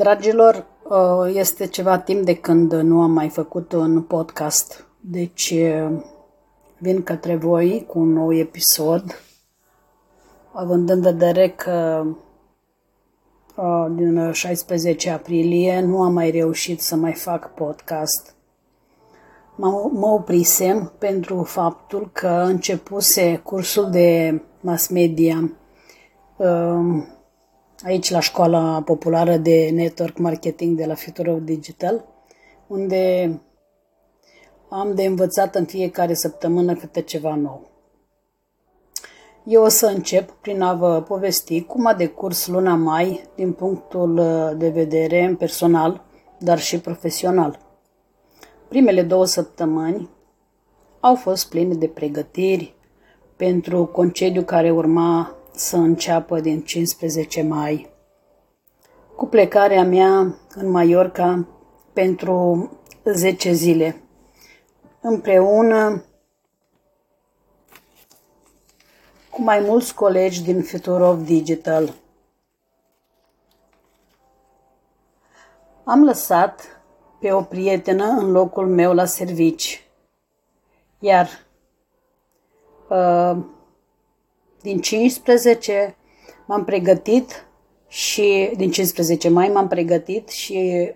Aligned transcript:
Dragilor, 0.00 0.66
uh, 0.88 1.34
este 1.34 1.66
ceva 1.66 1.98
timp 1.98 2.24
de 2.24 2.34
când 2.34 2.72
nu 2.72 3.02
am 3.02 3.10
mai 3.10 3.28
făcut 3.28 3.72
un 3.72 4.02
podcast, 4.02 4.86
deci 5.00 5.50
uh, 5.50 6.02
vin 6.78 7.02
către 7.02 7.36
voi 7.36 7.84
cu 7.88 7.98
un 7.98 8.12
nou 8.12 8.34
episod, 8.34 9.22
având 10.52 10.90
în 10.90 11.00
vedere 11.00 11.48
că 11.48 12.04
uh, 13.56 13.86
din 13.94 14.32
16 14.32 15.10
aprilie 15.10 15.80
nu 15.80 16.02
am 16.02 16.12
mai 16.12 16.30
reușit 16.30 16.80
să 16.80 16.96
mai 16.96 17.12
fac 17.12 17.54
podcast. 17.54 18.34
Mă 19.90 20.06
oprisem 20.06 20.92
pentru 20.98 21.42
faptul 21.42 22.10
că 22.12 22.42
începuse 22.46 23.40
cursul 23.44 23.90
de 23.90 24.40
mass 24.60 24.88
media 24.88 25.50
aici 27.82 28.10
la 28.10 28.20
școala 28.20 28.82
populară 28.82 29.36
de 29.36 29.70
network 29.72 30.18
marketing 30.18 30.76
de 30.76 30.86
la 30.86 30.94
Future 30.94 31.32
of 31.32 31.40
Digital, 31.42 32.04
unde 32.66 33.32
am 34.68 34.94
de 34.94 35.04
învățat 35.04 35.54
în 35.54 35.64
fiecare 35.64 36.14
săptămână 36.14 36.74
câte 36.74 37.00
ceva 37.00 37.34
nou. 37.34 37.68
Eu 39.44 39.62
o 39.62 39.68
să 39.68 39.86
încep 39.86 40.30
prin 40.30 40.62
a 40.62 40.74
vă 40.74 41.02
povesti 41.02 41.62
cum 41.62 41.86
a 41.86 41.94
decurs 41.94 42.46
luna 42.46 42.74
mai 42.74 43.24
din 43.34 43.52
punctul 43.52 44.14
de 44.56 44.68
vedere 44.68 45.34
personal, 45.38 46.04
dar 46.38 46.58
și 46.58 46.80
profesional. 46.80 47.58
Primele 48.68 49.02
două 49.02 49.24
săptămâni 49.24 50.08
au 51.00 51.14
fost 51.14 51.48
pline 51.48 51.74
de 51.74 51.86
pregătiri 51.86 52.74
pentru 53.36 53.84
concediu 53.84 54.42
care 54.42 54.70
urma 54.70 55.34
să 55.54 55.76
înceapă 55.76 56.40
din 56.40 56.60
15 56.62 57.42
mai. 57.42 57.90
Cu 59.16 59.26
plecarea 59.26 59.84
mea 59.84 60.34
în 60.54 60.70
Mallorca 60.70 61.46
pentru 61.92 62.70
10 63.04 63.52
zile, 63.52 64.02
împreună 65.00 66.04
cu 69.30 69.42
mai 69.42 69.60
mulți 69.60 69.94
colegi 69.94 70.42
din 70.42 70.62
Futurov 70.62 71.24
Digital. 71.24 71.94
Am 75.84 76.04
lăsat 76.04 76.82
pe 77.20 77.32
o 77.32 77.42
prietenă 77.42 78.04
în 78.04 78.30
locul 78.30 78.68
meu 78.68 78.94
la 78.94 79.04
servici, 79.04 79.88
iar 80.98 81.28
uh, 82.88 83.36
din 84.62 84.80
15 84.80 85.96
m-am 86.46 86.64
pregătit 86.64 87.46
și 87.88 88.52
din 88.56 88.70
15 88.70 89.28
mai 89.28 89.48
m-am 89.48 89.68
pregătit 89.68 90.28
și 90.28 90.90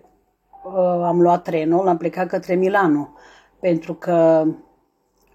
uh, 0.64 1.02
am 1.02 1.20
luat 1.20 1.42
trenul, 1.42 1.88
am 1.88 1.96
plecat 1.96 2.28
către 2.28 2.54
Milano 2.54 3.08
pentru 3.60 3.94
că 3.94 4.46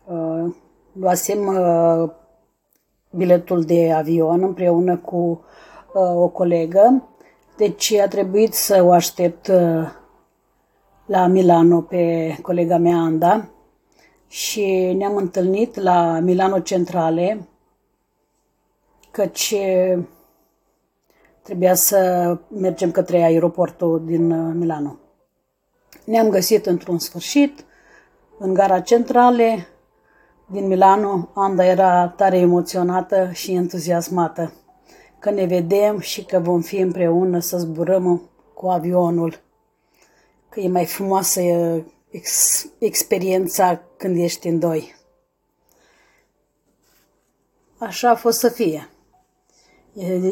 uh, 0.06 0.54
luasem 0.92 1.48
uh, 1.48 2.10
biletul 3.12 3.64
de 3.64 3.94
avion 3.94 4.44
împreună 4.44 4.98
cu 4.98 5.46
uh, 5.94 6.16
o 6.16 6.28
colegă, 6.28 7.10
deci 7.58 7.94
a 7.94 8.08
trebuit 8.08 8.54
să 8.54 8.84
o 8.84 8.92
aștept 8.92 9.48
uh, 9.48 9.88
la 11.06 11.28
Milano 11.28 11.82
pe 11.82 12.36
colega 12.42 12.78
mea 12.78 12.98
Anda 12.98 13.50
și 14.28 14.94
ne-am 14.98 15.16
întâlnit 15.16 15.76
la 15.76 16.20
Milano 16.20 16.60
Centrale 16.60 17.49
căci 19.12 19.56
trebuia 21.42 21.74
să 21.74 22.38
mergem 22.48 22.92
către 22.92 23.22
aeroportul 23.22 24.06
din 24.06 24.32
uh, 24.32 24.54
Milano. 24.56 24.98
Ne-am 26.06 26.30
găsit 26.30 26.66
într-un 26.66 27.00
sfârșit 27.00 27.66
în 28.38 28.54
gara 28.54 28.80
centrale 28.80 29.68
din 30.46 30.68
Milano. 30.68 31.30
Anda 31.34 31.66
era 31.66 32.08
tare 32.08 32.38
emoționată 32.38 33.30
și 33.32 33.54
entuziasmată 33.54 34.54
că 35.20 35.30
ne 35.30 35.46
vedem 35.46 36.00
și 36.00 36.26
că 36.26 36.40
vom 36.40 36.62
fi 36.62 36.78
împreună 36.78 37.40
să 37.40 37.58
zburăm 37.58 38.30
cu 38.54 38.68
avionul. 38.68 39.42
Că 40.50 40.60
e 40.60 40.68
mai 40.68 40.86
frumoasă 40.86 41.42
ex- 42.10 42.72
experiența 42.80 43.82
când 43.98 44.18
ești 44.18 44.48
în 44.48 44.60
doi. 44.60 44.96
Așa 47.78 48.10
a 48.10 48.16
fost 48.16 48.40
să 48.40 48.50
fie. 48.50 48.90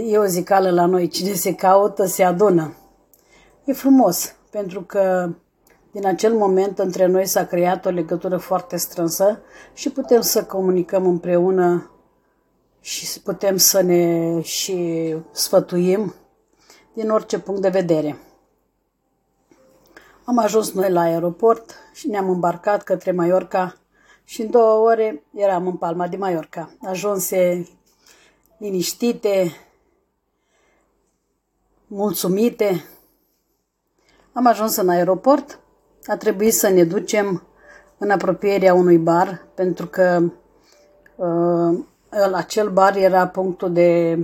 E 0.06 0.18
o 0.18 0.26
zicală 0.26 0.70
la 0.70 0.86
noi, 0.86 1.08
cine 1.08 1.34
se 1.34 1.56
caută, 1.56 2.06
se 2.06 2.24
adună. 2.24 2.74
E 3.66 3.74
frumos, 3.74 4.36
pentru 4.50 4.82
că 4.82 5.30
din 5.92 6.06
acel 6.06 6.34
moment 6.34 6.80
între 6.80 7.06
noi 7.06 7.26
s-a 7.26 7.46
creat 7.46 7.86
o 7.86 7.90
legătură 7.90 8.38
foarte 8.38 8.78
strânsă 8.78 9.40
și 9.74 9.90
putem 9.90 10.22
să 10.22 10.44
comunicăm 10.44 11.06
împreună 11.06 11.92
și 12.80 13.22
putem 13.22 13.58
să 13.58 13.82
ne 13.82 14.42
și 14.42 15.16
sfătuim 15.32 16.14
din 16.94 17.10
orice 17.10 17.40
punct 17.40 17.62
de 17.62 17.70
vedere. 17.70 18.18
Am 20.24 20.38
ajuns 20.38 20.74
noi 20.74 20.92
la 20.92 21.02
aeroport 21.02 21.76
și 21.94 22.08
ne-am 22.08 22.30
îmbarcat 22.30 22.84
către 22.84 23.12
Mallorca 23.12 23.78
și 24.24 24.42
în 24.42 24.52
două 24.52 24.90
ore 24.90 25.24
eram 25.34 25.68
în 25.68 25.76
Palma 25.76 26.08
de 26.08 26.18
Mallorca. 26.18 26.70
Ajunse 26.82 27.68
liniștite, 28.58 29.52
mulțumite. 31.88 32.84
Am 34.34 34.46
ajuns 34.46 34.76
în 34.76 34.90
aeroport, 34.90 35.60
a 36.06 36.18
trebuit 36.18 36.54
să 36.54 36.70
ne 36.70 36.84
ducem 36.84 37.44
în 37.98 38.10
apropierea 38.10 38.74
unui 38.74 38.98
bar, 38.98 39.48
pentru 39.54 39.88
că 39.88 40.32
uh, 41.16 41.80
acel 42.34 42.70
bar 42.70 42.96
era 42.96 43.28
punctul 43.28 43.74
de 43.74 44.20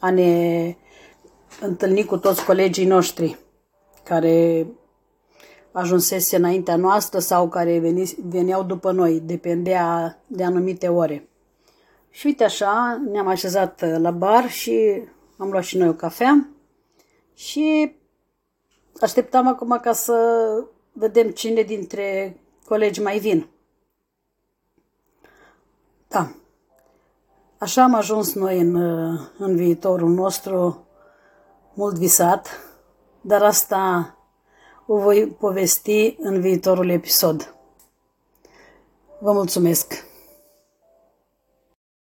a 0.00 0.10
ne 0.10 0.76
întâlni 1.60 2.04
cu 2.04 2.16
toți 2.16 2.44
colegii 2.44 2.86
noștri 2.86 3.38
care 4.04 4.66
ajunsese 5.72 6.36
înaintea 6.36 6.76
noastră 6.76 7.18
sau 7.18 7.48
care 7.48 7.94
veneau 8.24 8.62
după 8.62 8.92
noi, 8.92 9.20
depindea 9.20 10.18
de 10.26 10.44
anumite 10.44 10.88
ore. 10.88 11.28
Și 12.14 12.26
uite 12.26 12.44
așa, 12.44 13.02
ne-am 13.10 13.26
așezat 13.26 13.82
uh, 13.82 13.94
la 13.98 14.10
bar 14.10 14.50
și 14.50 15.02
am 15.36 15.50
luat 15.50 15.62
și 15.62 15.76
noi 15.76 15.88
o 15.88 15.92
cafea 15.92 16.48
și 17.34 17.96
așteptam 19.00 19.46
acum 19.46 19.78
ca 19.82 19.92
să 19.92 20.16
vedem 20.92 21.30
cine 21.30 21.62
dintre 21.62 22.38
colegi 22.66 23.02
mai 23.02 23.18
vin. 23.18 23.48
Da. 26.08 26.30
Așa 27.58 27.82
am 27.82 27.94
ajuns 27.94 28.34
noi 28.34 28.60
în, 28.60 28.74
uh, 28.74 29.20
în 29.38 29.56
viitorul 29.56 30.10
nostru 30.10 30.86
mult 31.72 31.98
visat, 31.98 32.48
dar 33.20 33.42
asta 33.42 34.14
o 34.86 34.98
voi 34.98 35.26
povesti 35.26 36.16
în 36.18 36.40
viitorul 36.40 36.88
episod. 36.88 37.54
Vă 39.20 39.32
mulțumesc! 39.32 40.12